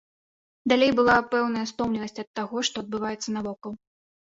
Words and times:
Далей 0.73 0.91
была 1.01 1.17
пэўная 1.35 1.65
стомленасць 1.75 2.21
ад 2.27 2.33
таго, 2.43 2.57
што 2.71 2.75
адбываецца 2.87 3.41
навокал. 3.41 3.83